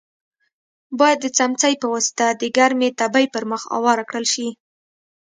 باید 0.99 1.19
د 1.21 1.25
څمڅۍ 1.37 1.73
په 1.81 1.87
واسطه 1.93 2.25
د 2.41 2.43
ګرمې 2.57 2.89
تبۍ 2.99 3.25
پر 3.33 3.43
مخ 3.51 3.61
اوار 3.75 3.99
کړل 4.09 4.25
شي. 4.33 4.47